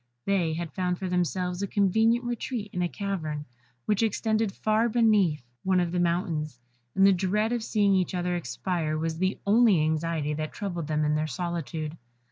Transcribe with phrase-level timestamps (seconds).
[0.25, 3.45] They had found for themselves a convenient retreat in a cavern,
[3.85, 6.57] which extended far beneath one of the mountains,
[6.95, 11.05] and the dread of seeing each other expire was the only anxiety that troubled them
[11.05, 11.99] in their solitude.